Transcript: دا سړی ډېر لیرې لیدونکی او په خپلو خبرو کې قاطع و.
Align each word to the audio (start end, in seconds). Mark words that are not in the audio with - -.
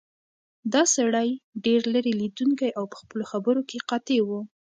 دا 0.73 0.83
سړی 0.95 1.29
ډېر 1.65 1.81
لیرې 1.93 2.13
لیدونکی 2.21 2.69
او 2.77 2.83
په 2.91 2.95
خپلو 3.01 3.23
خبرو 3.31 3.61
کې 3.69 3.77
قاطع 3.89 4.19
و. 4.23 4.29